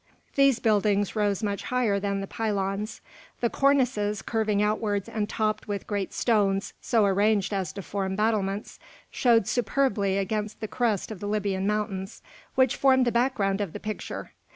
These 0.33 0.57
buildings 0.57 1.15
rose 1.15 1.43
much 1.43 1.61
higher 1.65 1.99
than 1.99 2.21
the 2.21 2.25
pylons. 2.25 3.01
The 3.39 3.51
cornices, 3.51 4.23
curving 4.23 4.59
outwards 4.59 5.07
and 5.07 5.29
topped 5.29 5.67
with 5.67 5.85
great 5.85 6.11
stones 6.11 6.73
so 6.81 7.05
arranged 7.05 7.53
as 7.53 7.71
to 7.73 7.83
form 7.83 8.15
battlements, 8.15 8.79
showed 9.11 9.47
superbly 9.47 10.17
against 10.17 10.59
the 10.59 10.67
crest 10.67 11.11
of 11.11 11.19
the 11.19 11.27
Libyan 11.27 11.67
Mountains, 11.67 12.23
which 12.55 12.77
formed 12.77 13.05
the 13.05 13.11
background 13.11 13.61
of 13.61 13.73
the 13.73 13.79
picture. 13.79 14.31